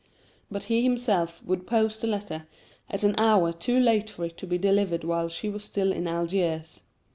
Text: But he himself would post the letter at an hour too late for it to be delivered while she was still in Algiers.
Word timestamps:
But 0.49 0.63
he 0.63 0.81
himself 0.81 1.45
would 1.45 1.67
post 1.67 2.01
the 2.01 2.07
letter 2.07 2.47
at 2.89 3.03
an 3.03 3.13
hour 3.19 3.53
too 3.53 3.79
late 3.79 4.09
for 4.09 4.25
it 4.25 4.35
to 4.37 4.47
be 4.47 4.57
delivered 4.57 5.03
while 5.03 5.29
she 5.29 5.47
was 5.47 5.63
still 5.63 5.91
in 5.91 6.07
Algiers. 6.07 6.81